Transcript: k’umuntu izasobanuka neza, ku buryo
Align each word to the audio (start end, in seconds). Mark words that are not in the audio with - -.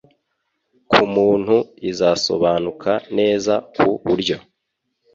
k’umuntu 0.89 1.55
izasobanuka 1.91 2.91
neza, 3.17 3.53
ku 3.75 3.85
buryo 4.05 4.37